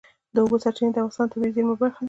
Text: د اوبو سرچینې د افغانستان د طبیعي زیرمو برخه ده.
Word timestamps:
د 0.33 0.35
اوبو 0.43 0.55
سرچینې 0.63 0.91
د 0.93 0.97
افغانستان 0.99 1.27
د 1.29 1.31
طبیعي 1.33 1.53
زیرمو 1.55 1.75
برخه 1.81 1.97
ده. 1.97 1.99